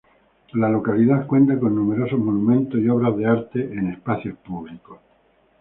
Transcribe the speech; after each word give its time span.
La 0.53 0.67
localidad 0.67 1.27
cuenta 1.27 1.59
con 1.59 1.75
numerosos 1.75 2.17
monumentos 2.17 2.79
y 2.79 2.89
obras 2.89 3.15
de 3.17 3.27
artes 3.27 3.71
en 3.71 3.91
espacios 3.91 4.35
públicos. 4.39 4.97